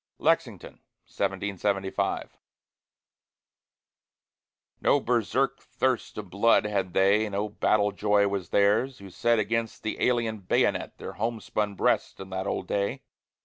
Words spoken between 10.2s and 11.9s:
bayonet Their homespun